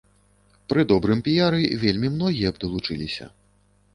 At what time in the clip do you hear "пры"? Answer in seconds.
0.71-0.85